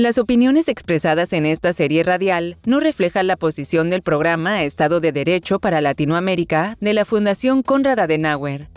[0.00, 5.12] Las opiniones expresadas en esta serie radial no reflejan la posición del programa Estado de
[5.12, 8.68] Derecho para Latinoamérica de la Fundación Konrad Adenauer.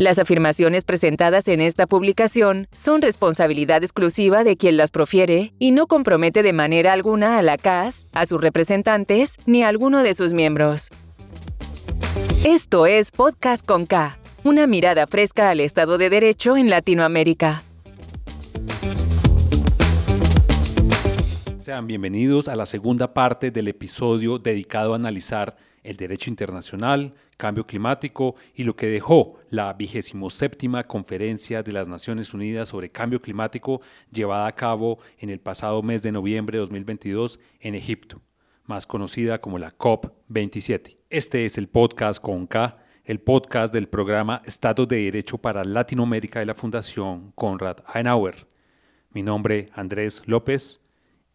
[0.00, 5.86] Las afirmaciones presentadas en esta publicación son responsabilidad exclusiva de quien las profiere y no
[5.86, 10.32] compromete de manera alguna a la CAS, a sus representantes ni a alguno de sus
[10.32, 10.88] miembros.
[12.44, 17.62] Esto es Podcast con K, una mirada fresca al Estado de Derecho en Latinoamérica.
[21.64, 27.66] Sean bienvenidos a la segunda parte del episodio dedicado a analizar el derecho internacional, cambio
[27.66, 33.22] climático y lo que dejó la vigésimo séptima Conferencia de las Naciones Unidas sobre Cambio
[33.22, 33.80] Climático
[34.12, 38.20] llevada a cabo en el pasado mes de noviembre de 2022 en Egipto,
[38.66, 40.98] más conocida como la COP27.
[41.08, 46.40] Este es el podcast con K, el podcast del programa Estado de Derecho para Latinoamérica
[46.40, 48.46] de la Fundación Konrad Adenauer.
[49.12, 50.83] Mi nombre Andrés López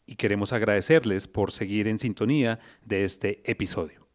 [0.10, 4.08] y queremos agradecerles por seguir en sintonía de este episodio.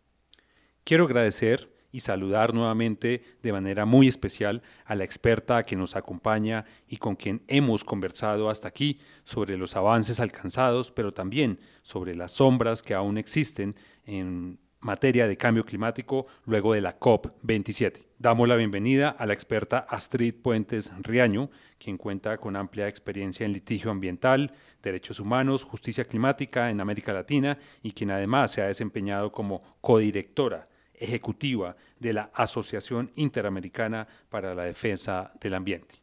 [0.82, 6.64] Quiero agradecer y saludar nuevamente de manera muy especial a la experta que nos acompaña
[6.88, 12.32] y con quien hemos conversado hasta aquí sobre los avances alcanzados, pero también sobre las
[12.32, 18.04] sombras que aún existen en materia de cambio climático luego de la COP27.
[18.18, 23.52] Damos la bienvenida a la experta Astrid Puentes Riaño, quien cuenta con amplia experiencia en
[23.52, 24.52] litigio ambiental,
[24.90, 30.68] derechos humanos, justicia climática en América Latina y quien además se ha desempeñado como codirectora
[30.94, 35.96] ejecutiva de la Asociación Interamericana para la Defensa del Ambiente.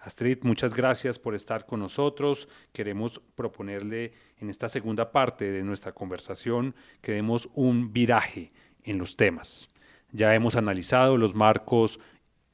[0.00, 2.48] Astrid, muchas gracias por estar con nosotros.
[2.72, 8.52] Queremos proponerle en esta segunda parte de nuestra conversación que demos un viraje
[8.82, 9.68] en los temas.
[10.10, 12.00] Ya hemos analizado los marcos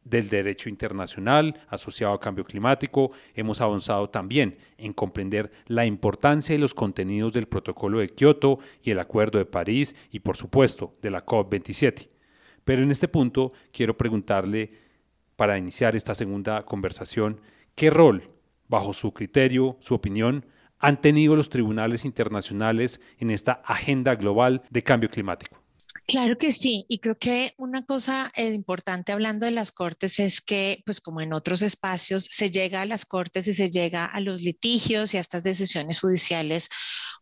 [0.04, 6.58] del derecho internacional asociado al cambio climático, hemos avanzado también en comprender la importancia y
[6.58, 11.10] los contenidos del protocolo de Kioto y el Acuerdo de París y por supuesto de
[11.10, 12.08] la COP27.
[12.64, 14.88] Pero en este punto quiero preguntarle,
[15.36, 17.40] para iniciar esta segunda conversación,
[17.76, 18.28] ¿qué rol,
[18.66, 20.44] bajo su criterio, su opinión,
[20.80, 25.57] han tenido los tribunales internacionales en esta agenda global de cambio climático?
[26.10, 30.40] Claro que sí, y creo que una cosa eh, importante hablando de las cortes es
[30.40, 34.18] que, pues como en otros espacios, se llega a las cortes y se llega a
[34.20, 36.70] los litigios y a estas decisiones judiciales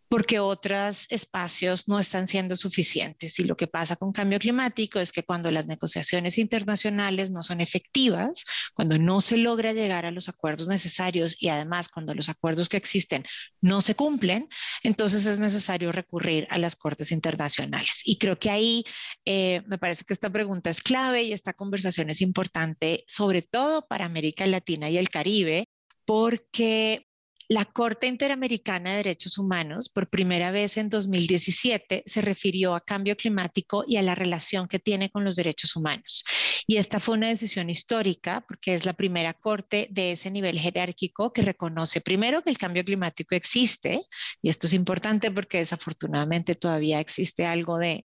[0.09, 3.39] porque otros espacios no están siendo suficientes.
[3.39, 7.61] Y lo que pasa con cambio climático es que cuando las negociaciones internacionales no son
[7.61, 8.45] efectivas,
[8.75, 12.77] cuando no se logra llegar a los acuerdos necesarios y además cuando los acuerdos que
[12.77, 13.25] existen
[13.61, 14.49] no se cumplen,
[14.83, 18.03] entonces es necesario recurrir a las cortes internacionales.
[18.05, 18.85] Y creo que ahí
[19.25, 23.87] eh, me parece que esta pregunta es clave y esta conversación es importante, sobre todo
[23.87, 25.69] para América Latina y el Caribe,
[26.05, 27.06] porque
[27.49, 33.17] la Corte Interamericana de Derechos Humanos, por primera vez en 2017, se refirió a cambio
[33.17, 36.25] climático y a la relación que tiene con los derechos humanos.
[36.67, 41.33] Y esta fue una decisión histórica porque es la primera Corte de ese nivel jerárquico
[41.33, 44.01] que reconoce primero que el cambio climático existe,
[44.43, 48.05] y esto es importante porque desafortunadamente todavía existe algo de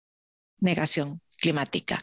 [0.59, 2.02] negación climática.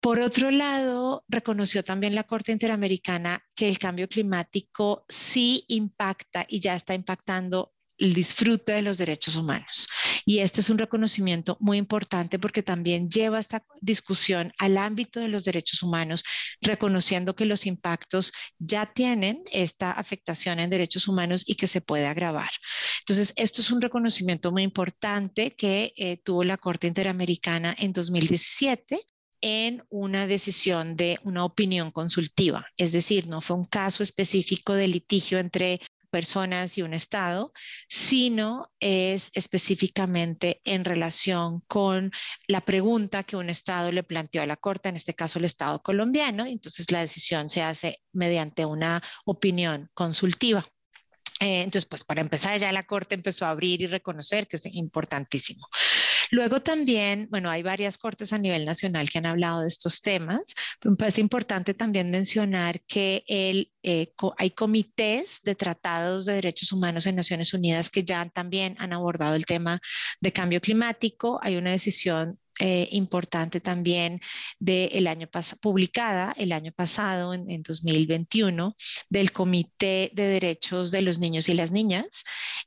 [0.00, 6.60] Por otro lado, reconoció también la Corte Interamericana que el cambio climático sí impacta y
[6.60, 9.88] ya está impactando el disfrute de los derechos humanos.
[10.24, 15.28] Y este es un reconocimiento muy importante porque también lleva esta discusión al ámbito de
[15.28, 16.22] los derechos humanos,
[16.60, 22.06] reconociendo que los impactos ya tienen esta afectación en derechos humanos y que se puede
[22.06, 22.50] agravar.
[23.00, 29.00] Entonces, esto es un reconocimiento muy importante que eh, tuvo la Corte Interamericana en 2017
[29.40, 34.88] en una decisión de una opinión consultiva, es decir, no fue un caso específico de
[34.88, 37.52] litigio entre personas y un Estado,
[37.88, 42.10] sino es específicamente en relación con
[42.46, 45.82] la pregunta que un Estado le planteó a la Corte, en este caso el Estado
[45.82, 50.66] colombiano, entonces la decisión se hace mediante una opinión consultiva.
[51.40, 54.66] Eh, entonces, pues para empezar ya la Corte empezó a abrir y reconocer que es
[54.66, 55.68] importantísimo.
[56.30, 60.54] Luego también, bueno, hay varias cortes a nivel nacional que han hablado de estos temas,
[60.98, 67.16] parece importante también mencionar que el, eh, hay comités de tratados de derechos humanos en
[67.16, 69.80] Naciones Unidas que ya también han abordado el tema
[70.20, 71.38] de cambio climático.
[71.42, 74.20] Hay una decisión eh, importante también
[74.58, 78.74] del año pasado, publicada el año pasado, en, en, 2021,
[79.08, 82.24] del Comité de Derechos de los Niños y las Niñas,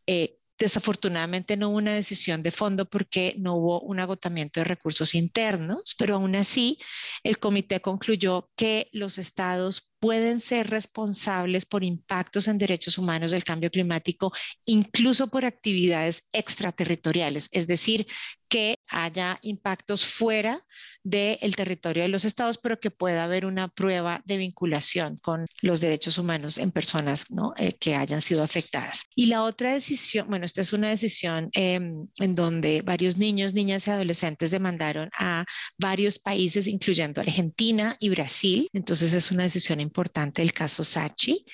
[0.08, 5.16] eh, Desafortunadamente no hubo una decisión de fondo porque no hubo un agotamiento de recursos
[5.16, 6.78] internos, pero aún así
[7.24, 13.44] el comité concluyó que los estados pueden ser responsables por impactos en derechos humanos del
[13.44, 14.34] cambio climático,
[14.66, 18.08] incluso por actividades extraterritoriales, es decir,
[18.52, 20.62] que haya impactos fuera
[21.04, 25.80] del territorio de los estados, pero que pueda haber una prueba de vinculación con los
[25.80, 27.54] derechos humanos en personas ¿no?
[27.58, 29.06] Eh, que hayan sido afectadas.
[29.16, 33.88] Y la otra decisión, bueno, esta es una decisión em, en donde varios niños, niñas
[33.88, 35.46] y adolescentes demandaron a
[35.78, 38.68] varios países, incluyendo Argentina y Brasil.
[38.74, 39.91] Entonces es una decisión importante
[40.38, 41.46] el caso Sachi.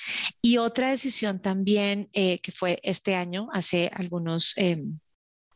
[0.41, 4.53] Y otra decisión también eh, que fue este año, hace algunos...
[4.57, 4.83] Eh,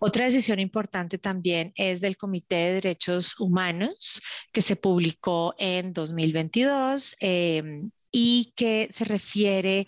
[0.03, 4.19] otra decisión importante también es del Comité de Derechos Humanos
[4.51, 9.85] que se publicó en 2022 eh, y que se refiere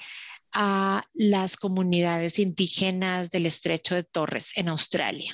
[0.54, 5.34] a las comunidades indígenas del estrecho de Torres en Australia.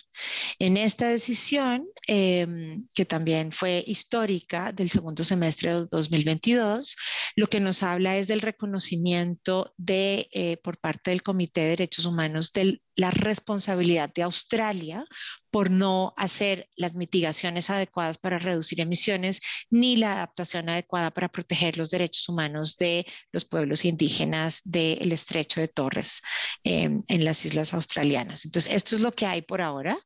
[0.60, 6.96] En esta decisión, em, que también fue histórica del segundo semestre de 2022,
[7.36, 12.06] lo que nos habla es del reconocimiento de, eh, por parte del Comité de Derechos
[12.06, 15.06] Humanos de la responsabilidad de Australia
[15.52, 19.40] por no hacer las mitigaciones adecuadas para reducir emisiones
[19.70, 25.60] ni la adaptación adecuada para proteger los derechos humanos de los pueblos indígenas del estrecho
[25.60, 26.22] de Torres
[26.64, 28.46] em, en las islas australianas.
[28.46, 29.98] Entonces, esto es lo que hay por ahora.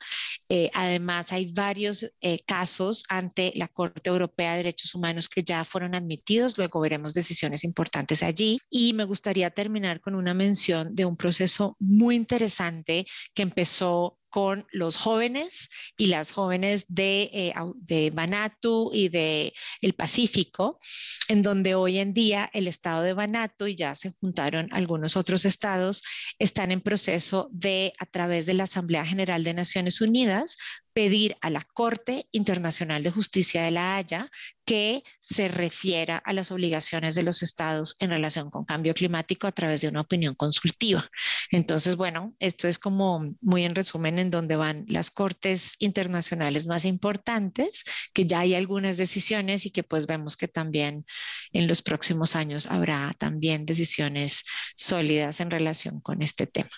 [0.50, 5.63] Eh, además, hay varios eh, casos ante la Corte Europea de Derechos Humanos que ya
[5.63, 6.57] fueron admitidos.
[6.57, 8.60] Luego veremos decisiones importantes allí.
[8.69, 14.65] Y me gustaría terminar con una mención de un proceso muy interesante que empezó con
[14.71, 18.12] los jóvenes y las jóvenes de, eh, de
[18.91, 20.80] y de el Pacífico,
[21.27, 25.45] en donde hoy en día el estado de Vanuatu y ya se juntaron algunos otros
[25.45, 26.01] estados,
[26.39, 30.57] están en proceso de, a través de la Asamblea General de Naciones Unidas,
[30.94, 34.31] pedir a la Corte Internacional de Justicia de la Haya
[34.65, 39.51] que se refiera a las obligaciones de los estados en relación con cambio climático a
[39.51, 41.10] través de una opinión consultiva.
[41.51, 46.86] Entonces, bueno, esto es como muy en resumen en donde van las cortes internacionales más
[46.86, 47.83] importantes,
[48.13, 51.06] que ya hay algunas decisiones y que pues vemos que también
[51.51, 54.44] en los próximos años habrá también decisiones
[54.75, 56.71] sólidas en relación con este tema.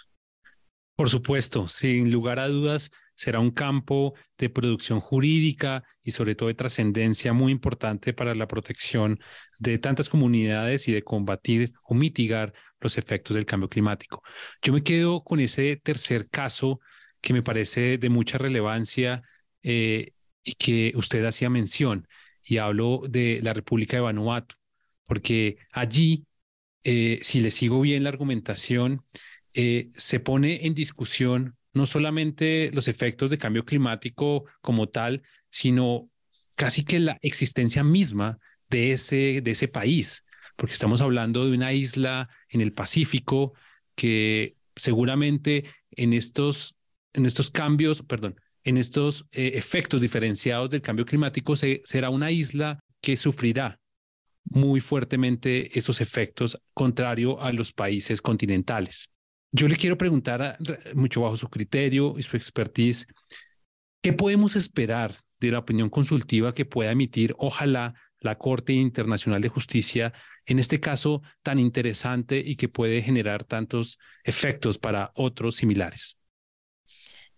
[0.95, 6.47] Por supuesto, sin lugar a dudas, será un campo de producción jurídica y sobre todo
[6.49, 9.19] de trascendencia muy importante para la protección
[9.57, 14.21] de tantas comunidades y de combatir o mitigar los efectos del cambio climático.
[14.61, 16.79] Yo me quedo con ese tercer caso
[17.21, 19.23] que me parece de mucha relevancia
[19.63, 20.11] eh,
[20.43, 22.07] y que usted hacía mención,
[22.43, 24.55] y hablo de la República de Vanuatu,
[25.05, 26.25] porque allí,
[26.83, 29.03] eh, si le sigo bien la argumentación,
[29.55, 36.09] eh, se pone en discusión no solamente los efectos de cambio climático como tal, sino
[36.55, 38.39] casi que la existencia misma
[38.69, 40.25] de ese, de ese país,
[40.55, 43.53] porque estamos hablando de una isla en el Pacífico
[43.93, 46.75] que seguramente en estos,
[47.13, 52.79] en estos cambios, perdón, en estos eh, efectos diferenciados del cambio climático será una isla
[53.01, 53.79] que sufrirá
[54.45, 59.09] muy fuertemente esos efectos contrario a los países continentales.
[59.57, 60.57] Yo le quiero preguntar,
[60.95, 63.07] mucho bajo su criterio y su expertise,
[64.01, 69.47] ¿qué podemos esperar de la opinión consultiva que pueda emitir, ojalá, la Corte Internacional de
[69.47, 70.11] Justicia
[70.45, 76.19] en este caso tan interesante y que puede generar tantos efectos para otros similares?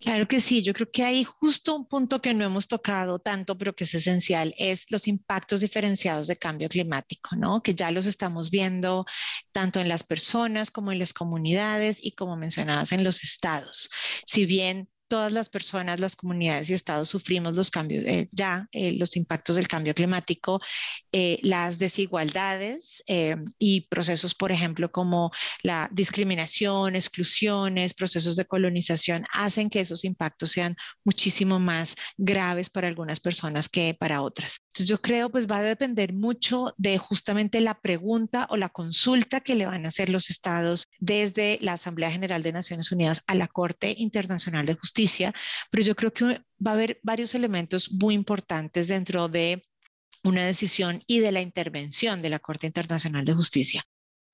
[0.00, 3.58] Claro que sí, yo creo que hay justo un punto que no hemos tocado tanto,
[3.58, 7.62] pero que es esencial, es los impactos diferenciados de cambio climático, ¿no?
[7.64, 9.06] Que ya los estamos viendo
[9.50, 13.90] tanto en las personas como en las comunidades y como mencionadas en los estados.
[14.24, 18.92] Si bien todas las personas, las comunidades y estados sufrimos los cambios, eh, ya eh,
[18.92, 20.60] los impactos del cambio climático,
[21.10, 23.02] eh, las desigualdades
[23.58, 25.30] y procesos, por ejemplo, como
[25.62, 32.88] la discriminación, exclusiones, procesos de colonización, hacen que esos impactos sean muchísimo más graves para
[32.88, 34.60] algunas personas que para otras.
[34.66, 39.40] Entonces yo creo pues va a depender mucho de justamente la pregunta o la consulta
[39.40, 43.34] que le van a hacer los estados desde la Asamblea General de Naciones Unidas a
[43.34, 44.97] la Corte Internacional de Justicia
[45.70, 49.64] pero yo creo que va a haber varios elementos muy importantes dentro de
[50.24, 53.84] una decisión y de la intervención de la Corte Internacional de Justicia.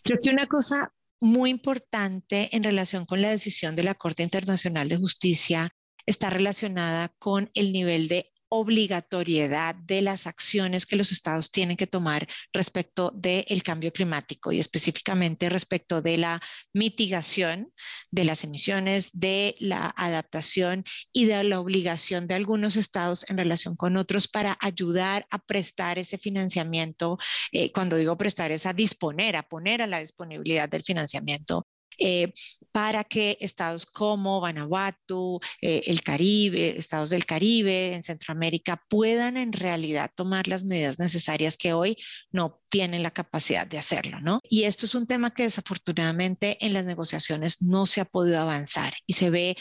[0.02, 4.88] Creo que una cosa muy importante en relación con la decisión de la Corte Internacional
[4.88, 5.70] de Justicia
[6.06, 11.88] está relacionada con el nivel de obligatoriedad de las acciones que los estados tienen que
[11.88, 16.40] tomar respecto del cambio climático y específicamente respecto de la
[16.72, 17.72] mitigación
[18.12, 23.74] de las emisiones, de la adaptación y de la obligación de algunos estados en relación
[23.74, 27.18] con otros para ayudar a prestar ese financiamiento.
[27.50, 31.66] Eh, cuando digo prestar es a disponer, a poner a la disponibilidad del financiamiento
[31.98, 32.32] eh,
[32.72, 39.52] para que estados como Vanuatu, eh, el Caribe, estados del Caribe, en Centroamérica, puedan en
[39.52, 41.96] realidad tomar las medidas necesarias que hoy
[42.30, 44.40] no tienen la capacidad de hacerlo, ¿no?
[44.48, 48.94] Y esto es un tema que desafortunadamente en las negociaciones no se ha podido avanzar
[49.06, 49.56] y se ve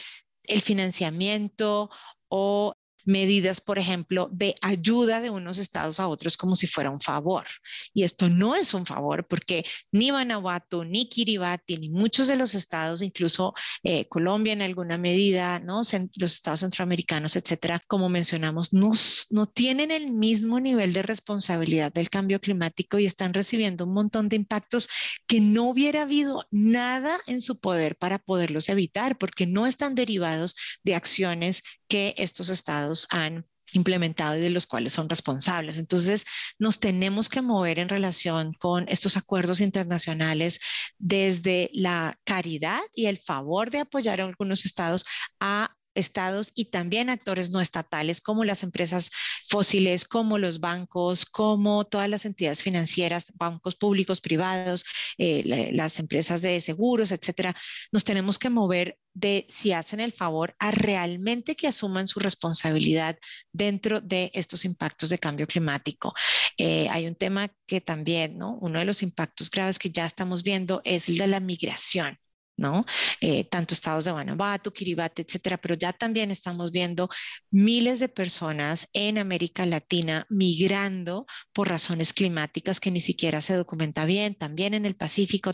[0.45, 1.89] el financiamiento
[2.27, 2.75] o
[3.05, 7.45] medidas, por ejemplo, de ayuda de unos estados a otros como si fuera un favor.
[7.93, 12.55] Y esto no es un favor porque ni Vanuatu, ni Kiribati, ni muchos de los
[12.55, 15.81] estados, incluso eh, Colombia en alguna medida, ¿no?
[16.15, 18.91] los estados centroamericanos, etcétera, como mencionamos, no,
[19.31, 24.29] no tienen el mismo nivel de responsabilidad del cambio climático y están recibiendo un montón
[24.29, 24.89] de impactos
[25.27, 30.55] que no hubiera habido nada en su poder para poderlos evitar porque no están derivados
[30.83, 35.77] de acciones que estos estados han implementado y de los cuales son responsables.
[35.77, 36.25] Entonces,
[36.59, 40.59] nos tenemos que mover en relación con estos acuerdos internacionales
[40.97, 45.05] desde la caridad y el favor de apoyar a algunos estados
[45.39, 49.11] a estados y también actores no estatales como las empresas
[49.47, 54.85] fósiles, como los bancos, como todas las entidades financieras, bancos públicos, privados,
[55.17, 57.55] eh, las empresas de seguros, etcétera.
[57.91, 63.17] Nos tenemos que mover de si hacen el favor a realmente que asuman su responsabilidad
[63.51, 66.13] dentro de estos impactos de cambio climático.
[66.57, 68.57] Eh, hay un tema que también, ¿no?
[68.61, 72.17] Uno de los impactos graves que ya estamos viendo es el de la migración.
[72.63, 72.85] ¿No?
[73.21, 77.09] Eh, tanto estados de Guanajuato, Kiribati, etcétera, pero ya también estamos viendo
[77.51, 84.05] miles de personas en América Latina migrando por razones climáticas que ni siquiera se documenta
[84.05, 85.51] bien, también en el Pacífico.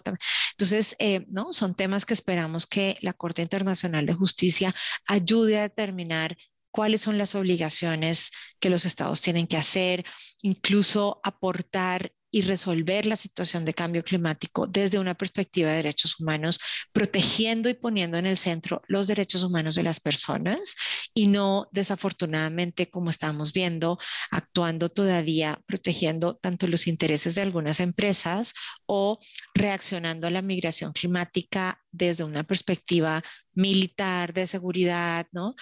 [0.52, 1.52] Entonces, eh, ¿no?
[1.52, 4.74] Son temas que esperamos que la Corte Internacional de Justicia
[5.08, 6.38] ayude a determinar
[6.72, 10.06] cuáles son las obligaciones que los estados tienen que hacer,
[10.44, 16.60] incluso aportar y resolver la situación de cambio climático desde una perspectiva de derechos humanos,
[16.92, 20.76] protegiendo y poniendo en el centro los derechos humanos de las personas
[21.14, 23.98] y no desafortunadamente como estamos viendo,
[24.32, 28.54] actuando todavía protegiendo tanto los intereses de algunas empresas
[28.86, 29.20] o
[29.54, 35.56] reaccionando a la migración climática desde una perspectiva militar de seguridad, ¿no?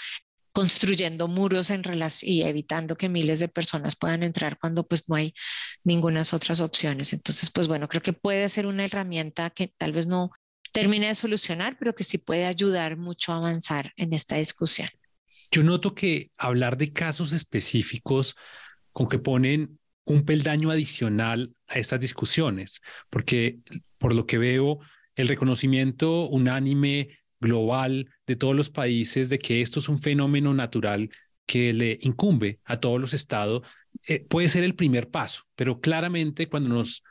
[0.58, 1.84] Construyendo muros en
[2.24, 5.32] y evitando que miles de personas puedan entrar cuando pues no hay
[5.84, 7.14] ninguna otras opciones.
[7.14, 10.32] Entonces, pues bueno, creo que puede ser una herramienta que tal vez no
[10.72, 14.90] termine de solucionar, pero que sí puede ayudar mucho a avanzar en esta discusión.
[15.52, 18.36] Yo noto que hablar de casos específicos
[18.94, 23.60] con que ponen un peldaño adicional a estas discusiones, porque
[24.00, 24.80] por lo que veo,
[25.14, 31.10] el reconocimiento unánime global de todos los países de que esto es un fenómeno natural
[31.46, 33.64] que le incumbe a todos los estados,
[34.08, 37.04] eh, puede ser el primer paso, pero claramente cuando nos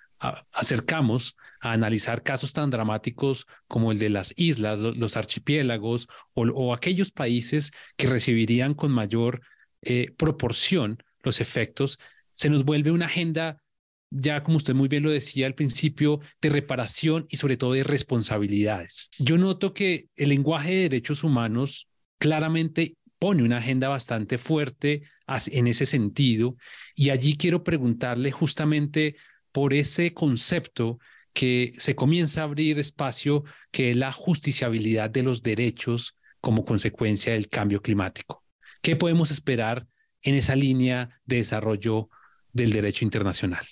[0.52, 7.11] acercamos a analizar casos tan dramáticos como el de las islas, los archipiélagos o, aquellos
[7.12, 9.42] países que recibirían con mayor
[9.83, 11.99] eh, proporción los efectos,
[12.33, 13.62] se nos vuelve una agenda
[14.10, 17.84] ya como usted muy bien lo decía al principio, de reparación y sobre todo de
[17.84, 19.10] responsabilidades.
[19.18, 25.02] Yo noto que el lenguaje de derechos humanos claramente pone una agenda bastante fuerte
[25.46, 26.56] en ese sentido
[26.94, 29.16] y allí quiero preguntarle justamente
[29.52, 30.98] por ese concepto
[31.32, 37.32] que se comienza a abrir espacio, que es la justiciabilidad de los derechos como consecuencia
[37.32, 38.44] del cambio climático.
[38.80, 39.86] ¿Qué podemos esperar
[40.22, 42.08] en esa línea de desarrollo
[42.52, 43.66] del derecho internacional?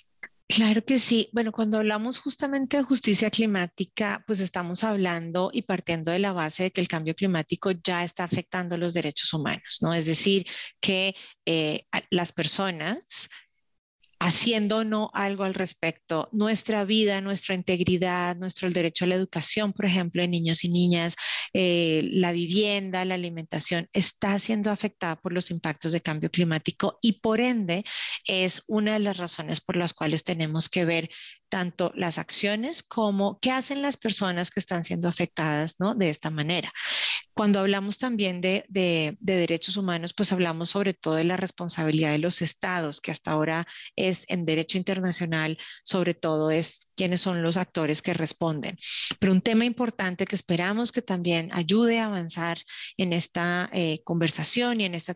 [0.47, 1.27] Claro que sí.
[1.33, 6.63] Bueno, cuando hablamos justamente de justicia climática, pues estamos hablando y partiendo de la base
[6.63, 9.93] de que el cambio climático ya está afectando los derechos humanos, ¿no?
[9.93, 10.45] Es decir,
[10.79, 13.29] que eh, las personas
[14.19, 16.29] haciendo no algo al respecto.
[16.31, 21.15] Nuestra vida, nuestra integridad, nuestro derecho a la educación, por ejemplo, de niños y niñas,
[21.53, 27.19] eh, la vivienda, la alimentación, está siendo afectada por los impactos de cambio climático y
[27.19, 27.83] por ende
[28.25, 31.09] es una de las razones por las cuales tenemos que ver
[31.49, 35.95] tanto las acciones como qué hacen las personas que están siendo afectadas ¿no?
[35.95, 36.71] de esta manera.
[37.35, 42.19] Cuando hablamos también de, de, derechos humanos, pues hablamos sobre todo de la responsabilidad de
[42.19, 47.57] los estados, que hasta ahora es en derecho internacional, sobre todo es quiénes son los
[47.57, 48.77] actores que responden.
[49.19, 52.57] Pero un tema importante que esperamos que también ayude a avanzar
[52.95, 55.13] en esta eh, conversación y en esta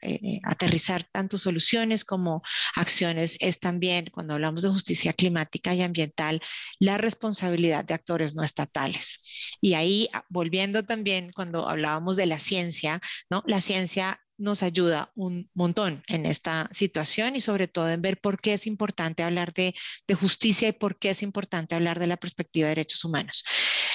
[0.00, 2.42] eh, aterrizar tanto soluciones como
[2.76, 6.40] acciones es también, cuando hablamos de justicia climática y ambiental,
[6.78, 9.56] la responsabilidad de actores no estatales.
[9.60, 13.00] Y ahí, ah, volviendo también, cuando hablábamos de la ciencia,
[13.30, 13.42] ¿no?
[13.46, 18.40] La ciencia nos ayuda un montón en esta situación y sobre todo en ver por
[18.40, 19.74] qué es importante hablar de,
[20.06, 23.44] de, justicia y por qué es importante hablar de la perspectiva de derechos humanos.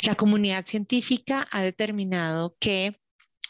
[0.01, 2.99] La comunidad científica ha determinado que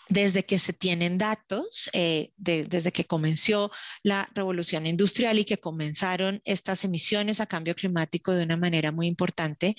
[0.09, 3.71] desde que se tienen datos, eh, desde que comenzó
[4.03, 9.07] la revolución industrial y que comenzaron estas emisiones a cambio climático de una manera muy
[9.07, 9.75] importante,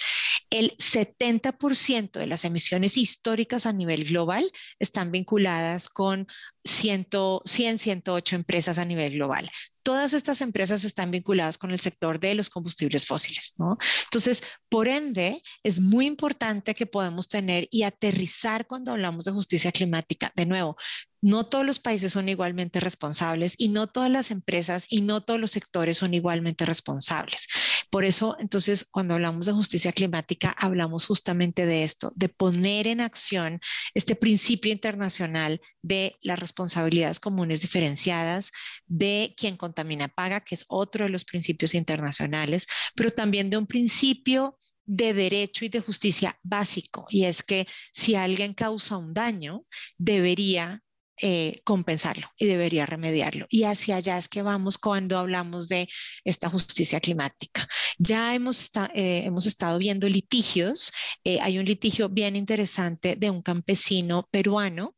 [0.51, 6.27] el 70% de las emisiones históricas a nivel global están vinculadas con
[6.65, 7.09] 100,
[7.45, 9.51] 100, 108 empresas a nivel global
[9.85, 13.77] todas estas empresas están vinculadas con el sector de los combustibles fósiles, ¿no?
[14.05, 19.71] Entonces, por ende, es muy importante que podamos tener y aterrizar cuando hablamos de justicia
[19.71, 20.33] climática.
[20.35, 20.77] De nuevo,
[21.21, 25.39] no todos los países son igualmente responsables y no todas las empresas y no todos
[25.39, 27.47] los sectores son igualmente responsables.
[27.95, 33.01] Por eso, entonces, cuando hablamos de justicia climática, hablamos justamente de esto, de poner en
[33.01, 33.61] acción
[33.95, 38.51] este principio internacional de las responsabilidades comunes diferenciadas,
[38.89, 43.67] de quien contamina paga, que es otro de los principios internacionales, pero también de un
[43.69, 49.67] principio de derecho y de justicia básico, y es que si alguien causa un daño,
[49.99, 50.83] debería
[51.23, 53.47] eh, compensarlo y debería remediarlo.
[53.49, 55.89] Y hacia allá es que vamos cuando hablamos de
[56.25, 57.69] esta justicia climática.
[57.99, 60.93] Ya hemos, eh, hemos estado viendo litigios.
[61.23, 64.97] Eh, hay un litigio bien interesante de un campesino peruano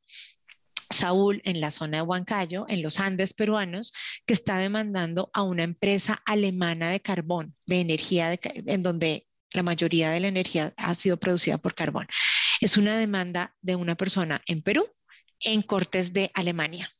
[0.89, 3.93] Saúl en la zona de Huancayo, en los Andes peruanos,
[4.25, 10.11] que está demandando a una empresa alemana de carbón, de energía, en donde la mayoría
[10.11, 12.07] de la energía ha sido producida por carbón.
[12.61, 14.89] Es una demanda de una persona en Perú
[15.41, 16.91] en Cortes de Alemania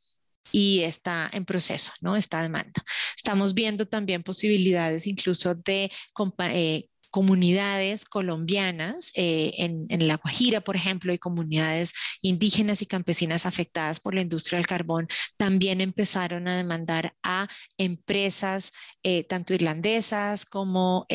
[0.51, 2.15] y está en proceso, ¿no?
[2.15, 2.83] Esta demanda.
[3.15, 5.91] Estamos viendo también posibilidades incluso de
[6.39, 13.45] eh, comunidades colombianas eh, en, en, La Guajira, por ejemplo, y comunidades indígenas y campesinas
[13.45, 18.71] afectadas por la industria del carbón, también empezaron a demandar a empresas
[19.03, 21.05] eh, tanto irlandesas como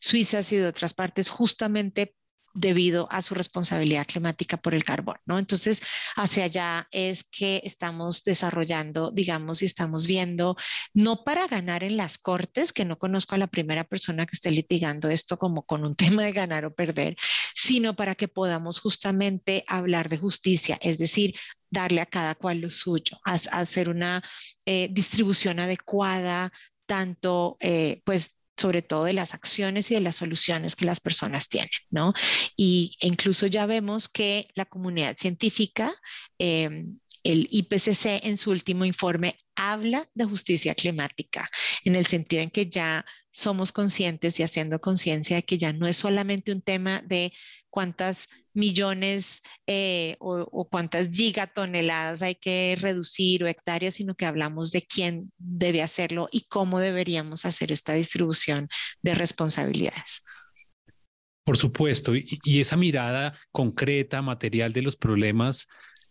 [0.00, 2.14] suizas y de otras partes justamente
[2.54, 5.38] debido a su responsabilidad climática por el carbón, ¿no?
[5.38, 5.82] Entonces,
[6.16, 10.56] hacia allá es que estamos desarrollando, digamos, y estamos viendo,
[10.92, 14.50] no para ganar en las cortes, que no conozco a la primera persona que esté
[14.50, 17.16] litigando esto como con un tema de ganar o perder,
[17.54, 21.34] sino para que podamos justamente hablar de justicia, es decir,
[21.70, 24.22] darle a cada cual lo suyo, hacer una
[24.66, 26.52] eh, distribución adecuada,
[26.86, 31.48] tanto, eh, pues, sobre todo de las acciones y de las soluciones que las personas
[31.48, 32.12] tienen, ¿no?
[32.56, 35.92] Y incluso ya vemos que la comunidad científica,
[36.38, 41.48] em, el IPCC en su último informe habla de justicia climática,
[41.84, 45.86] en el sentido en que ya somos conscientes y haciendo conciencia de que ya no
[45.86, 47.32] es solamente un tema de
[47.68, 54.82] cuántas millones eh, o, cuántas gigatoneladas hay que reducir o hectáreas, sino que hablamos de
[54.82, 58.68] quién debe hacerlo y cómo deberíamos hacer esta distribución
[59.02, 60.24] de responsabilidades.
[61.44, 65.66] Por supuesto, y esa mirada concreta, material de los problemas,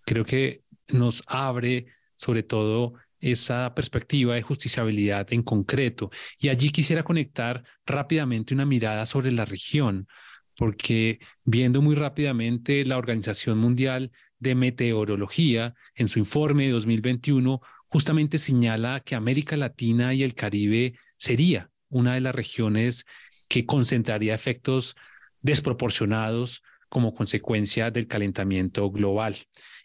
[0.05, 6.09] creo que nos abre sobre todo esa perspectiva de justiciabilidad en concreto.
[6.39, 10.07] Y allí quisiera conectar rápidamente una mirada sobre la región,
[10.55, 18.37] porque viendo muy rápidamente la Organización Mundial de Meteorología, en su informe de 2021, justamente
[18.37, 23.05] señala que América Latina y el Caribe sería una de las regiones
[23.47, 24.95] que concentraría efectos
[25.41, 29.37] desproporcionados como consecuencia del calentamiento global.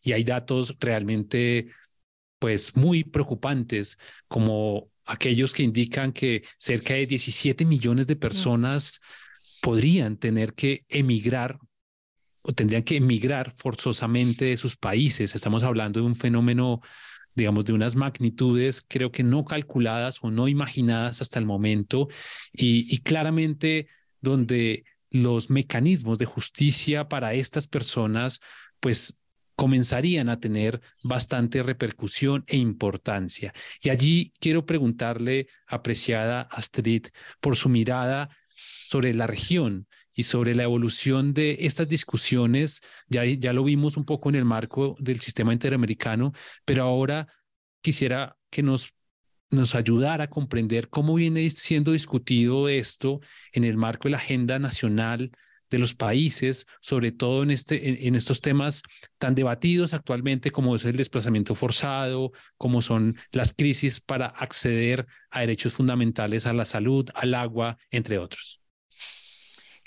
[0.05, 1.71] Y hay datos realmente
[2.39, 9.01] pues muy preocupantes como aquellos que indican que cerca de 17 millones de personas
[9.63, 11.59] podrían tener que emigrar
[12.43, 15.35] o tendrían que emigrar forzosamente de sus países.
[15.35, 16.83] Estamos hablando de un fenómeno,
[17.35, 22.09] digamos, de unas magnitudes creo que no calculadas o no imaginadas hasta el momento
[22.53, 23.89] y, y claramente
[24.21, 28.41] donde los mecanismos de justicia para estas personas
[28.81, 29.24] pues
[29.57, 33.53] comenzarían a tener bastante repercusión e importancia.
[33.83, 37.07] Y allí quiero preguntarle, apreciada Astrid,
[37.41, 42.81] por su mirada sobre la región y sobre la evolución de estas discusiones.
[43.09, 46.33] Ya, ya lo vimos un poco en el marco del sistema interamericano,
[46.65, 47.29] pero ahora
[47.81, 48.95] quisiera que nos
[49.51, 53.21] nos ayudara a comprender cómo viene siendo discutido esto
[53.53, 55.31] en el marco de la agenda nacional
[55.75, 58.83] de los países, sobre todo en, este, en, estos temas
[59.19, 65.41] tan debatidos actualmente como es el desplazamiento forzado, como son las crisis para acceder a
[65.41, 68.61] derechos fundamentales a la salud, al agua, entre otros.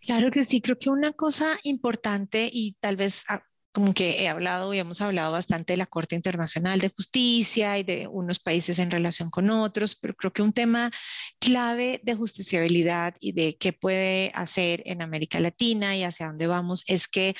[0.01, 3.43] Claro que sí, creo que una cosa importante y tal vez ah,
[3.77, 7.83] como que he hablado y hemos hablado bastante de la Corte Internacional de Justicia y
[7.83, 10.89] de unos países en relación con otros, pero creo que un tema
[11.37, 16.85] clave de justiciabilidad y de qué puede hacer en América Latina y hacia dónde vamos
[16.87, 17.35] es que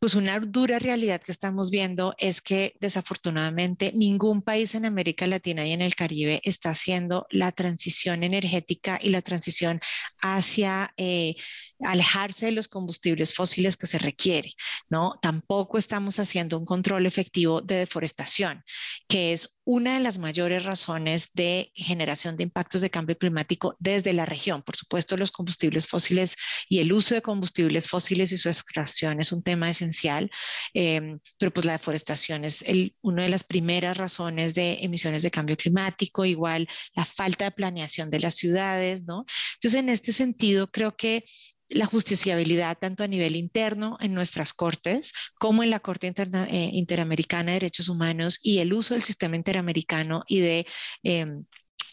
[0.00, 5.66] pues una dura realidad que estamos viendo es que desafortunadamente ningún país en América Latina
[5.66, 9.80] y en el Caribe está haciendo la transición energética y la transición
[10.22, 11.36] hacia eh,
[11.80, 14.50] alejarse de los combustibles fósiles que se requiere,
[14.88, 15.18] ¿no?
[15.20, 18.64] Tampoco estamos haciendo un control efectivo de deforestación,
[19.08, 24.12] que es una de las mayores razones de generación de impactos de cambio climático desde
[24.12, 24.62] la región.
[24.62, 26.36] Por supuesto, los combustibles fósiles
[26.68, 30.30] y el uso de combustibles fósiles y su extracción es un tema esencial,
[30.72, 32.64] eh, pero pues la deforestación es
[33.02, 38.08] una de las primeras razones de emisiones de cambio climático, igual la falta de planeación
[38.10, 39.24] de las ciudades, ¿no?
[39.54, 41.24] Entonces, en este sentido, creo que
[41.68, 47.52] la justiciabilidad tanto a nivel interno en nuestras cortes como en la Corte eh, Interamericana
[47.52, 50.66] de Derechos Humanos y el uso del sistema interamericano y de...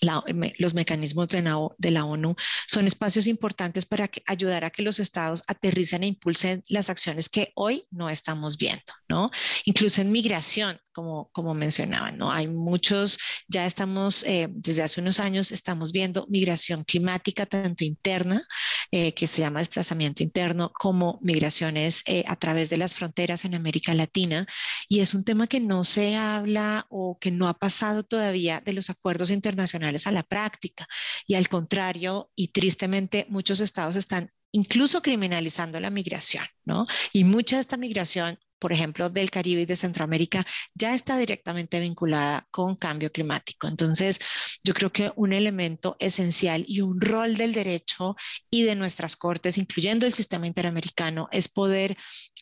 [0.02, 2.36] Em, los mecanismos de la, de la, ONU
[2.68, 7.52] son espacios importantes para ayudar a que los estados aterricen e impulsen las acciones que
[7.56, 9.32] hoy no estamos viendo, ¿no?
[9.66, 12.32] Incluso en migración, como, como mencionaban, ¿no?
[12.32, 18.46] Hay muchos, ya estamos, eh, desde hace unos años, estamos viendo migración climática, tanto interna,
[18.92, 23.56] eh, que se llama desplazamiento interno, como migraciones eh, a través de las fronteras en
[23.56, 24.46] América Latina.
[24.88, 28.74] Y es un tema que no se habla o que no ha pasado todavía de
[28.74, 30.88] los acuerdos internacionales a la práctica.
[31.28, 36.86] Y al contrario, y tristemente, muchos estados están incluso criminalizando la migración, ¿no?
[37.12, 41.82] Y mucha de esta migración por ejemplo, del Caribe y de Centroamérica, ya está directamente
[41.82, 43.68] vinculada con cambio climático.
[43.68, 44.20] Entonces,
[44.64, 48.16] yo creo que un elemento esencial y un rol del derecho
[48.50, 51.98] y de nuestras cortes, incluyendo el sistema interamericano, es poder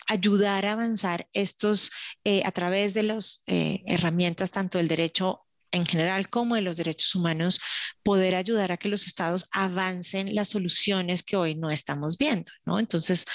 [0.10, 1.90] ayudar a avanzar estos
[2.24, 6.78] eh, a través de las eh, herramientas tanto del derecho en general como de los
[6.78, 7.60] derechos humanos,
[8.04, 12.52] poder ayudar a que los estados avancen las soluciones que hoy no estamos viendo.
[12.78, 13.26] Entonces,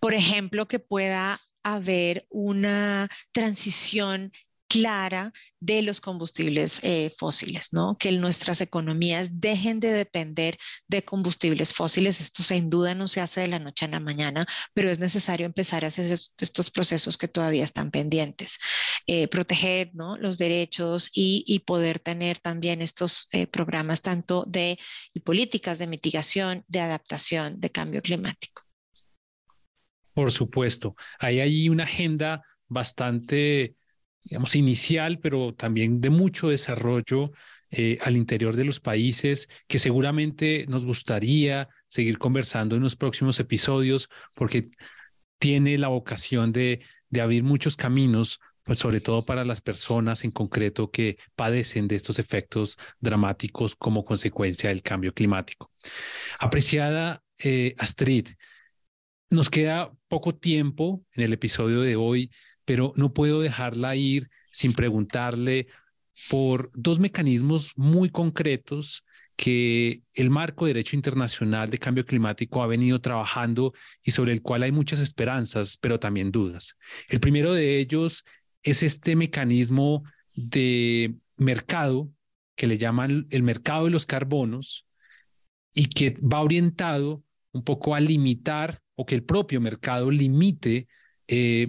[0.00, 4.32] por ejemplo, que pueda haber una transición
[4.68, 7.96] clara de los combustibles eh, fósiles, ¿no?
[7.98, 12.20] Que nuestras economías dejen de depender de combustibles fósiles.
[12.20, 15.46] Esto sin duda no se hace de la noche a la mañana, pero es necesario
[15.46, 18.58] empezar a hacer estos procesos que todavía están pendientes.
[19.06, 20.16] Eh, proteger ¿no?
[20.16, 24.78] los derechos y, poder tener también estos eh, programas tanto de
[25.12, 28.62] y políticas de mitigación, de adaptación, de cambio climático.
[30.12, 33.76] Por supuesto, hay ahí una agenda bastante,
[34.28, 37.30] digamos, inicial, pero también de mucho desarrollo
[37.70, 43.38] eh, al interior de los países que seguramente nos gustaría seguir conversando en los próximos
[43.38, 44.68] episodios porque
[45.38, 50.32] tiene la vocación de, de abrir muchos caminos, pues sobre todo para las personas en
[50.32, 55.70] concreto que padecen de estos efectos dramáticos como consecuencia del cambio climático.
[56.40, 58.28] Apreciada eh, Astrid,
[59.30, 62.30] nos queda poco tiempo en el episodio de hoy,
[62.66, 65.68] pero no puedo dejarla ir sin preguntarle
[66.28, 69.04] por dos mecanismos muy concretos
[69.36, 74.42] que el marco de derecho internacional de cambio climático ha venido trabajando y sobre el
[74.42, 76.76] cual hay muchas esperanzas, pero también dudas.
[77.08, 78.24] El primero de ellos
[78.62, 82.10] es este mecanismo de mercado
[82.56, 84.86] que le llaman el mercado de los carbonos
[85.74, 90.88] y que va orientado un poco a limitar o que el propio mercado limite
[91.28, 91.68] eh,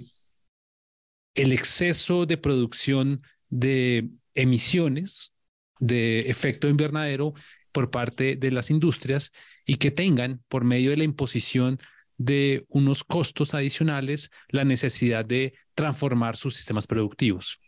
[1.38, 5.32] el exceso de producción de emisiones
[5.78, 7.32] de efecto invernadero
[7.70, 9.32] por parte de las industrias
[9.64, 11.78] y que tengan, por medio de la imposición
[12.16, 17.60] de unos costos adicionales, la necesidad de transformar sus sistemas productivos.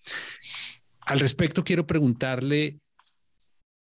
[1.03, 2.81] Al respecto, quiero preguntarle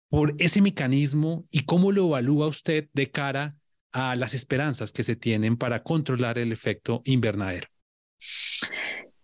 [0.08, 3.48] por ese mecanismo y cómo lo evalúa usted de cara
[3.90, 7.66] a las esperanzas que se tienen para controlar el efecto invernadero.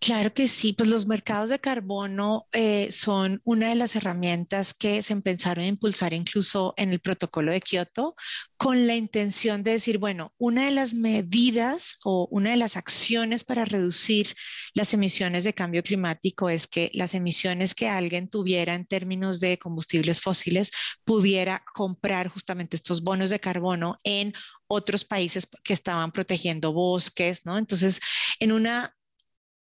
[0.07, 5.03] Claro que sí, pues los mercados de carbono eh, son una de las herramientas que
[5.03, 8.15] se empezaron a impulsar incluso en el protocolo de Kioto
[8.57, 13.43] con la intención de decir, bueno, una de las medidas o una de las acciones
[13.43, 14.33] para reducir
[14.75, 19.59] las emisiones de cambio climático es que las emisiones que alguien tuviera en términos de
[19.59, 20.71] combustibles fósiles
[21.05, 24.33] pudiera comprar justamente estos bonos de carbono en
[24.69, 27.59] otros países que estaban protegiendo bosques, ¿no?
[27.59, 28.01] Entonces,
[28.39, 28.96] en una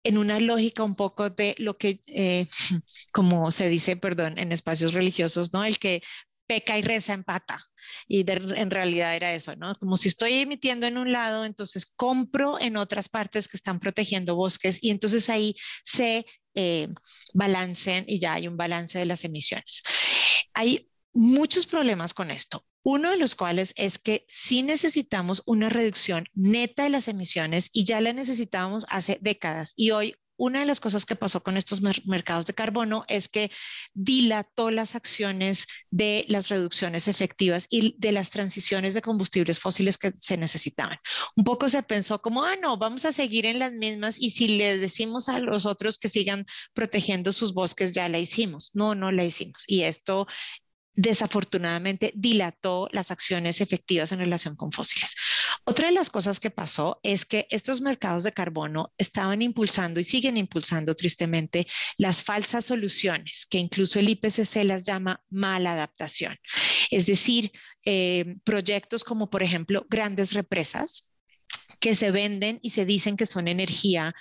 [0.07, 2.47] en una lógica un poco de lo que, eh,
[3.11, 5.63] como se dice, perdón, en espacios religiosos, ¿no?
[5.63, 6.01] El que
[6.47, 7.59] peca y reza empata.
[8.07, 9.75] Y en realidad era eso, ¿no?
[9.75, 14.35] Como si estoy emitiendo en un lado, entonces compro en otras partes que están protegiendo
[14.35, 16.87] bosques y entonces ahí se eh,
[18.07, 19.83] y ya hay un balance de las emisiones.
[20.53, 22.65] Hay muchos problemas con esto.
[22.89, 27.83] Uno de los cuales es que sí necesitamos una reducción neta de las emisiones y
[27.83, 29.73] ya la necesitábamos hace décadas.
[29.75, 33.51] Y hoy una de las cosas que pasó con estos mercados de carbono es que
[33.93, 40.13] dilató las acciones de las reducciones efectivas y de las transiciones de combustibles fósiles que
[40.15, 40.97] se necesitaban.
[41.35, 44.47] Un poco se pensó como, ah, no, vamos a seguir en las mismas y si
[44.47, 48.71] le decimos a los otros que sigan protegiendo sus bosques, ya la hicimos.
[48.75, 49.65] No, no la hicimos.
[49.67, 50.25] Y esto
[50.97, 55.15] desafortunadamente dilató las acciones efectivas en relación con fósiles.
[55.63, 60.03] Otra de las cosas que pasó es que estos mercados de carbono estaban impulsando y
[60.03, 66.35] siguen impulsando tristemente las falsas soluciones, que incluso el IPCC las llama mala adaptación.
[66.89, 67.51] Es decir,
[67.85, 71.13] eh, proyectos como por ejemplo grandes represas
[71.79, 74.15] que se venden y se dicen que son energía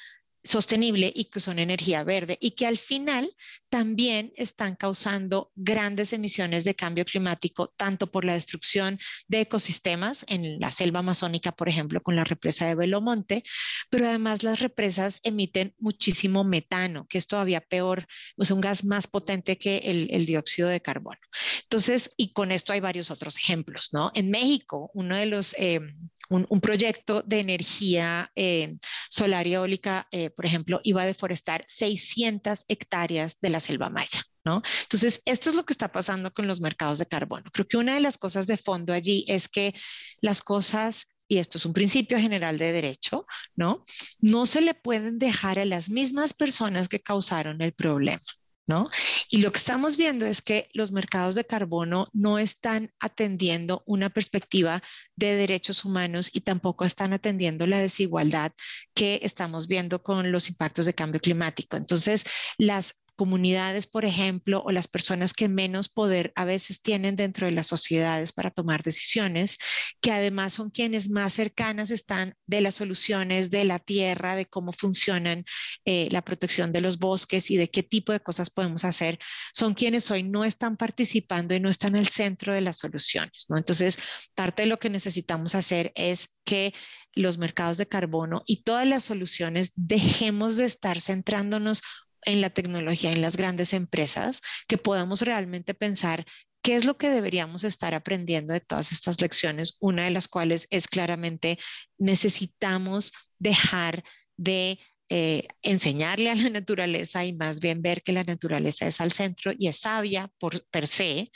[0.46, 3.28] sostenible y que son energía verde y que al final
[3.68, 10.58] también están causando grandes emisiones de cambio climático, tanto por la destrucción de ecosistemas en
[10.60, 13.42] la selva amazónica, por ejemplo, con la represa de Belomonte,
[13.90, 18.06] pero además las represas emiten muchísimo metano, que es todavía peor,
[18.38, 21.20] es un gas más potente que el, dióxido de carbono.
[21.62, 24.10] Entonces, y con esto hay varios otros ejemplos, ¿no?
[24.14, 25.80] En México, uno de los, eh,
[26.28, 28.76] un, proyecto de energía eh,
[29.08, 34.22] solar y eólica, eh, por ejemplo, iba a deforestar 600 hectáreas de la selva maya.
[34.44, 34.62] ¿No?
[34.82, 37.50] Entonces, esto es lo que está pasando con los mercados de carbono.
[37.52, 39.74] Creo que una de las cosas de fondo allí es que
[40.20, 43.84] las cosas y esto es un principio general de derecho, ¿no?
[44.20, 48.22] No se le pueden dejar a las mismas personas que causaron el problema.
[48.66, 48.90] ¿No?
[49.30, 54.10] Y lo que estamos viendo es que los mercados de carbono no están atendiendo una
[54.10, 54.82] perspectiva
[55.14, 58.52] de derechos humanos y tampoco están atendiendo la desigualdad
[58.94, 61.76] que estamos viendo con los impactos de cambio climático.
[61.76, 62.24] Entonces,
[62.58, 67.52] las comunidades, por ejemplo, o las personas que menos poder a veces tienen dentro de
[67.52, 69.58] las sociedades para tomar decisiones,
[70.00, 74.72] que además son quienes más cercanas están de las soluciones de la tierra, de cómo
[74.72, 75.44] funcionan
[75.84, 79.18] eh, la protección de los bosques y de qué tipo de cosas podemos hacer,
[79.52, 83.46] son quienes hoy no están participando y no están al centro de las soluciones.
[83.48, 83.56] ¿no?
[83.56, 83.98] Entonces,
[84.34, 86.74] parte de lo que necesitamos hacer es que
[87.16, 91.82] los mercados de carbono y todas las soluciones dejemos de estar centrándonos
[92.26, 96.26] en la tecnología, en las grandes empresas, que podamos realmente pensar
[96.62, 100.66] qué es lo que deberíamos estar aprendiendo de todas estas lecciones, una de las cuales
[100.70, 101.58] es claramente
[101.96, 104.02] necesitamos dejar
[104.36, 109.12] de eh, enseñarle a la naturaleza y más bien ver que la naturaleza es al
[109.12, 111.30] centro y es sabia por per se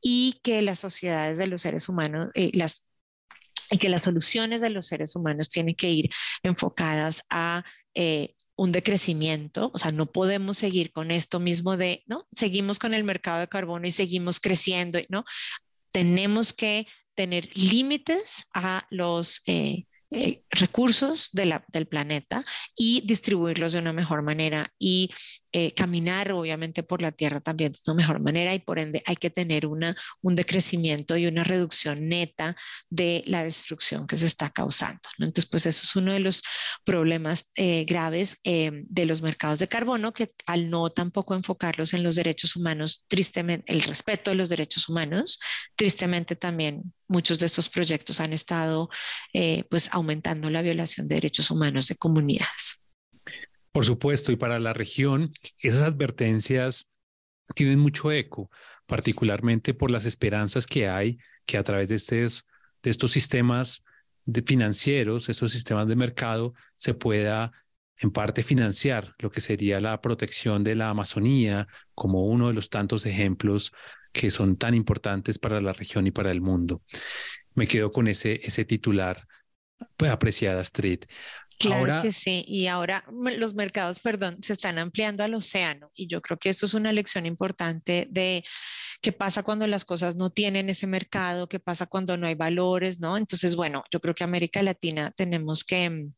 [0.00, 2.50] y que las sociedades de los seres humanos, eh,
[3.70, 6.10] y que las soluciones de los seres humanos tienen que ir
[6.42, 7.62] enfocadas a
[7.94, 12.26] eh, un decrecimiento, o sea, no podemos seguir con esto mismo de, ¿no?
[12.30, 15.24] Seguimos con el mercado de carbono y seguimos creciendo, ¿no?
[15.92, 22.44] Tenemos que tener límites a los eh, eh, recursos del planeta
[22.76, 25.08] y distribuirlos de una mejor manera y
[25.52, 29.16] eh, caminar obviamente por la tierra también de una mejor manera y por ende hay
[29.16, 32.56] que tener una, un decrecimiento y una reducción neta
[32.88, 35.00] de la destrucción que se está causando.
[35.18, 36.42] Entonces, pues eso es uno de los
[36.84, 42.04] problemas eh, graves eh, de los mercados de carbono que al no tampoco enfocarlos en
[42.04, 45.40] los derechos humanos, tristemente, el respeto de los derechos humanos,
[45.74, 48.88] tristemente también muchos de estos proyectos han estado
[49.68, 52.80] pues aumentando la violación de derechos humanos de comunidades.
[53.72, 56.88] Por supuesto, y para la región, esas advertencias
[57.54, 58.50] tienen mucho eco,
[58.86, 62.46] particularmente por las esperanzas que hay que a través de estos,
[62.82, 63.84] de estos sistemas
[64.24, 67.52] de financieros, estos sistemas de mercado, se pueda
[67.98, 72.70] en parte financiar lo que sería la protección de la Amazonía como uno de los
[72.70, 73.72] tantos ejemplos
[74.12, 76.82] que son tan importantes para la región y para el mundo.
[77.54, 79.26] Me quedo con ese, ese titular
[79.96, 81.04] pues, apreciada, Street.
[81.60, 82.42] Claro que sí.
[82.48, 83.04] Y ahora
[83.36, 85.90] los mercados, perdón, se están ampliando al océano.
[85.94, 88.42] Y yo creo que esto es una lección importante de
[89.02, 93.00] qué pasa cuando las cosas no tienen ese mercado, qué pasa cuando no hay valores,
[93.00, 93.16] ¿no?
[93.16, 96.12] Entonces, bueno, yo creo que América Latina tenemos que mm,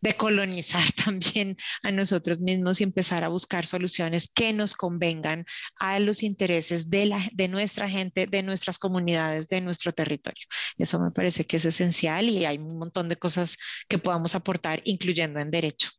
[0.00, 5.44] decolonizar también a nosotros mismos y empezar a buscar soluciones que nos convengan
[5.78, 10.46] a los intereses de, la, de nuestra gente, de nuestras comunidades, de nuestro territorio.
[10.78, 13.56] Eso me parece que es esencial y hay un montón de cosas
[13.88, 15.90] que podamos aportar incluyendo en derecho.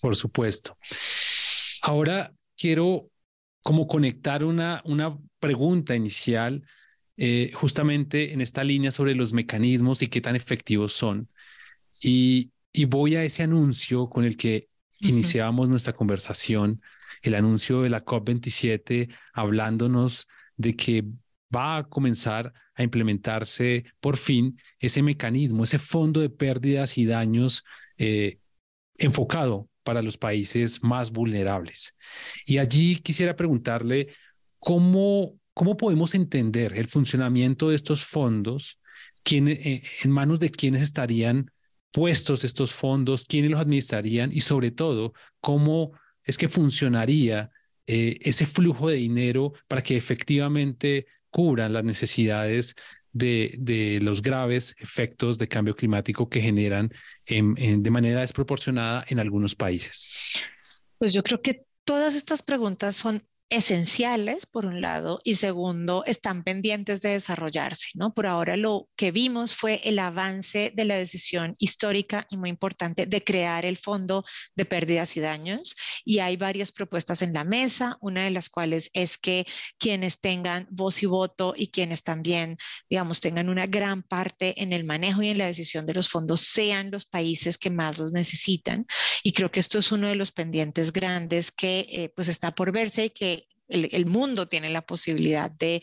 [0.00, 0.76] Por supuesto.
[1.82, 3.10] Ahora quiero
[3.62, 6.66] como conectar una, una pregunta inicial
[7.16, 11.28] eh, justamente en esta línea sobre los mecanismos y qué tan efectivos son.
[12.00, 14.68] Y, y voy a ese anuncio con el que
[14.98, 16.82] iniciamos nuestra conversación,
[17.22, 21.04] el anuncio de la COP27, hablándonos de que
[21.54, 27.64] va a comenzar a implementarse por fin ese mecanismo, ese fondo de pérdidas y daños
[27.98, 28.38] eh,
[28.96, 31.96] enfocado para los países más vulnerables.
[32.46, 34.08] Y allí quisiera preguntarle
[34.58, 38.78] cómo, cómo podemos entender el funcionamiento de estos fondos,
[39.22, 41.50] quién, eh, en manos de quiénes estarían
[41.90, 45.92] puestos estos fondos, quiénes los administrarían y sobre todo cómo
[46.24, 47.50] es que funcionaría
[47.86, 52.76] eh, ese flujo de dinero para que efectivamente cubran las necesidades
[53.12, 56.92] de, los graves efectos de cambio climático que generan
[57.26, 60.46] de manera desproporcionada en algunos países?
[60.98, 63.20] Pues yo creo que todas estas preguntas son
[63.52, 68.14] esenciales, por un lado, y segundo, están pendientes de desarrollarse, ¿no?
[68.14, 73.04] Por ahora lo que vimos fue el avance de la decisión histórica y muy importante
[73.04, 74.24] de crear el Fondo
[74.56, 78.90] de Pérdidas y Daños, y hay varias propuestas en la mesa, una de las cuales
[78.94, 79.46] es que
[79.78, 82.56] quienes tengan voz y voto y quienes también,
[82.88, 86.40] digamos, tengan una gran parte en el manejo y en la decisión de los fondos
[86.40, 88.86] sean los países que más los necesitan,
[89.22, 92.72] y creo que esto es uno de los pendientes grandes que eh, pues está por
[92.72, 93.41] verse y que
[93.72, 95.82] el, mundo tiene la posibilidad de,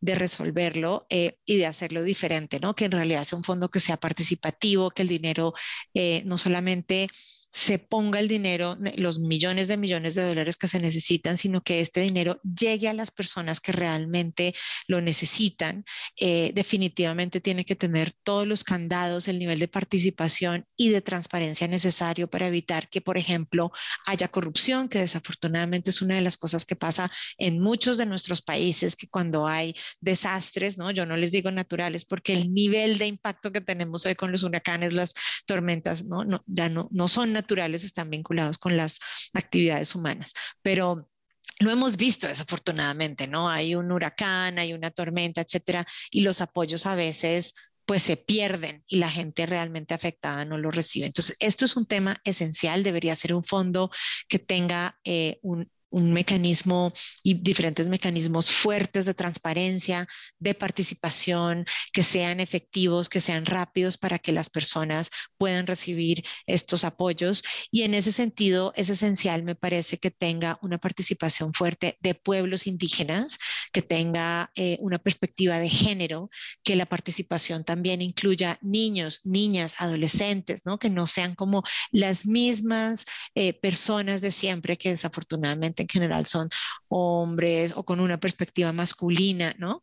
[0.00, 2.74] resolverlo eh, y de hacerlo diferente, ¿no?
[2.74, 5.54] Que en realidad sea un fondo que sea participativo, que el dinero
[5.94, 7.08] eh, no solamente
[7.54, 11.80] se ponga el dinero, los millones de millones de dólares que se necesitan, sino que
[11.80, 14.56] este dinero llegue a las personas que realmente
[14.88, 15.84] lo necesitan.
[16.16, 21.68] Eh, definitivamente tiene que tener todos los candados, el nivel de participación y de transparencia
[21.68, 23.70] necesario para evitar que, por ejemplo,
[24.04, 28.42] haya corrupción, que desafortunadamente es una de las cosas que pasa en muchos de nuestros
[28.42, 30.90] países, que cuando hay desastres, ¿no?
[30.90, 34.42] Yo no les digo naturales porque el nivel de impacto que tenemos hoy con los
[34.42, 35.14] huracanes, las
[35.46, 36.24] tormentas, ¿no?
[36.24, 38.98] no ya no, no son naturales naturales están vinculados con las
[39.34, 41.10] actividades humanas, pero
[41.60, 43.50] lo hemos visto desafortunadamente, ¿no?
[43.50, 47.54] Hay un huracán, hay una tormenta, etcétera, y los apoyos a veces
[47.86, 51.04] pues se pierden y la gente realmente afectada no lo recibe.
[51.04, 53.90] Entonces, esto es un tema esencial, debería ser un fondo
[54.26, 60.08] que tenga eh, un un mecanismo y diferentes mecanismos fuertes de transparencia,
[60.40, 66.82] de participación, que sean efectivos, que sean rápidos para que las personas puedan recibir estos
[66.82, 67.44] apoyos.
[67.70, 72.66] Y en ese sentido es esencial, me parece, que tenga una participación fuerte de pueblos
[72.66, 73.38] indígenas,
[73.72, 76.28] que tenga eh, una perspectiva de género,
[76.64, 80.80] que la participación también incluya niños, niñas, adolescentes, ¿no?
[80.80, 83.04] que no sean como las mismas
[83.36, 86.48] eh, personas de siempre que desafortunadamente en general son
[86.88, 89.82] hombres o con una perspectiva masculina, ¿no?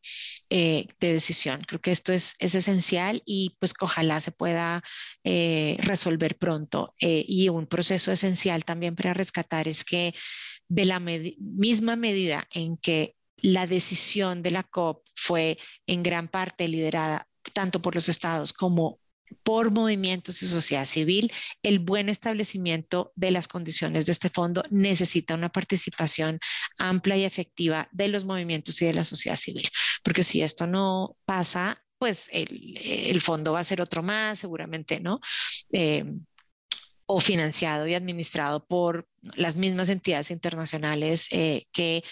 [0.49, 1.61] Eh, de decisión.
[1.67, 4.83] Creo que esto es, es esencial y pues ojalá se pueda
[5.23, 6.93] eh, resolver pronto.
[6.99, 10.13] Eh, y un proceso esencial también para rescatar es que
[10.67, 16.67] de la misma medida en que la decisión de la COP fue en gran parte
[16.67, 19.00] liderada tanto por los estados como
[19.43, 21.31] por movimientos y sociedad civil,
[21.63, 26.39] el buen establecimiento de las condiciones de este fondo necesita una participación
[26.77, 29.67] amplia y efectiva de los movimientos y de la sociedad civil,
[30.03, 35.19] porque si esto no pasa, pues el, fondo va a ser otro más, seguramente, ¿no?
[35.71, 36.03] Eh,
[37.13, 42.03] o financiado y administrado por las mismas entidades internacionales eh, que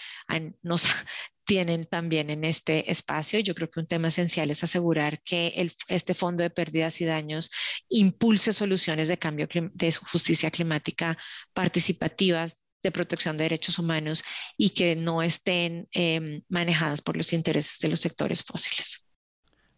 [0.62, 0.84] nos
[1.46, 3.40] tienen también en este espacio.
[3.40, 7.50] Yo creo que un tema esencial es asegurar que este fondo de pérdidas y daños
[7.88, 11.16] impulse soluciones de cambio de justicia climática
[11.54, 14.22] participativas de protección de derechos humanos
[14.58, 19.06] y que no estén em, manejadas por los intereses de los sectores fósiles.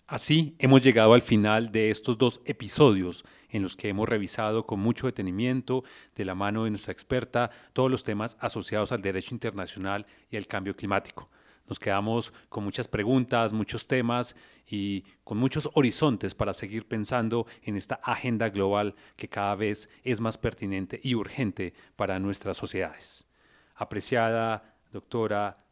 [0.06, 4.80] Así hemos llegado al final de estos dos episodios en los que hemos revisado con
[4.80, 5.84] mucho detenimiento,
[6.16, 10.46] de la mano de nuestra experta, todos los temas asociados al derecho internacional y al
[10.46, 11.30] cambio climático.
[11.68, 14.34] Nos quedamos con muchas preguntas, muchos temas
[14.66, 20.20] y con muchos horizontes para seguir pensando en esta agenda global que cada vez es
[20.20, 23.26] más pertinente y urgente para nuestras sociedades.
[23.74, 25.64] Apreciada doctora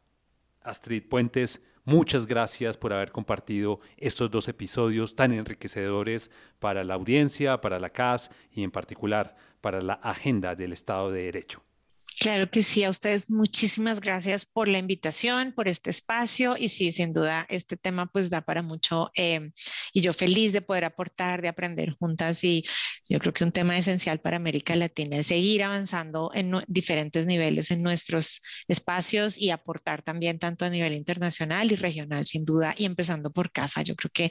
[0.63, 7.61] Astrid Puentes, muchas gracias por haber compartido estos dos episodios tan enriquecedores para la audiencia,
[7.61, 11.63] para la CAS y en particular para la agenda del Estado de Derecho.
[12.19, 16.93] Claro que sí, a ustedes muchísimas gracias por la invitación, por este espacio y sí,
[16.93, 19.51] sin duda, este tema pues da para mucho eh,
[19.95, 22.63] y yo feliz de poder aportar, de aprender juntas y
[23.09, 27.71] yo creo que un tema esencial para América Latina es seguir avanzando en diferentes niveles
[27.71, 32.85] en nuestros espacios y aportar también tanto a nivel internacional y regional, sin duda, y
[32.85, 33.81] empezando por casa.
[33.83, 34.31] Yo creo que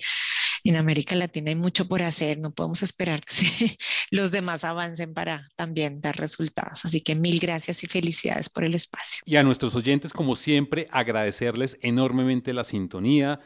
[0.63, 3.77] en América Latina hay mucho por hacer, no podemos esperar que
[4.11, 6.85] los demás avancen para también dar resultados.
[6.85, 9.21] Así que mil gracias y felicidades por el espacio.
[9.25, 13.39] Y a nuestros oyentes, como siempre, agradecerles enormemente la sintonía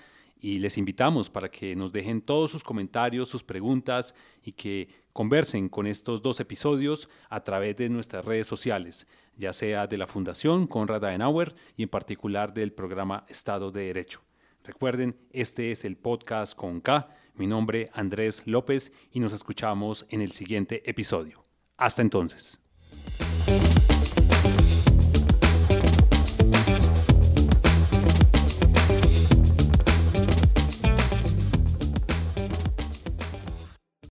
[0.44, 5.70] y les invitamos para que nos dejen todos sus comentarios, sus preguntas y que conversen
[5.70, 9.08] con estos dos episodios a través de nuestras redes sociales,
[9.38, 14.22] ya sea de la Fundación Conrad Adenauer y en particular del programa Estado de Derecho.
[14.64, 17.10] Recuerden, este es el podcast con K.
[17.36, 21.44] Mi nombre Andrés López y nos escuchamos en el siguiente episodio.
[21.76, 22.60] Hasta entonces.